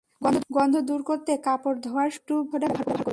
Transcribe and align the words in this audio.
গন্ধ 0.55 0.75
দূর 0.81 1.01
করতে 1.03 1.31
কাপড় 1.37 1.77
ধোয়ার 1.81 2.09
সময় 2.09 2.17
একটু 2.17 2.33
বেকিং 2.43 2.51
সোডা 2.51 2.67
ব্যবহার 2.67 2.85
করুন। 2.87 3.09